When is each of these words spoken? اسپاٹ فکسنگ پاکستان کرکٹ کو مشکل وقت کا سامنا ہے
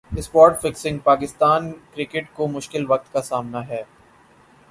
اسپاٹ 0.11 0.61
فکسنگ 0.61 0.97
پاکستان 0.99 1.71
کرکٹ 1.93 2.33
کو 2.33 2.47
مشکل 2.47 2.85
وقت 2.89 3.11
کا 3.13 3.21
سامنا 3.21 3.67
ہے 3.67 3.81